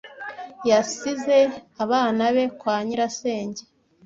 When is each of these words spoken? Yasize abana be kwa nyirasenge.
Yasize 0.69 1.37
abana 1.83 2.23
be 2.35 2.43
kwa 2.59 2.75
nyirasenge. 2.85 3.63